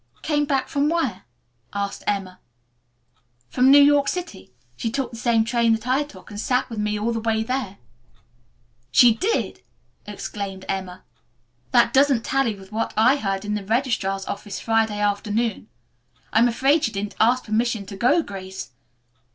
[0.23, 1.25] "Came back from where?"
[1.73, 2.39] asked Emma.
[3.49, 4.51] "From New York City.
[4.75, 7.43] She took the same train that I took and sat with me all the way
[7.43, 7.77] there."
[8.89, 9.61] "She did!"
[10.07, 11.03] exclaimed Emma.
[11.71, 15.67] "That doesn't tally with what I heard in the registrar's office Friday afternoon.
[16.33, 18.71] I'm afraid she didn't ask permission to go, Grace."